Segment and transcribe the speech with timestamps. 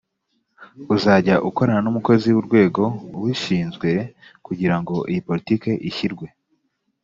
[0.95, 2.83] uzajya ukorana n umukozi w urwego
[3.19, 3.89] ubishinzwe
[4.45, 6.25] kugira ngo iyi politiki ishyirwe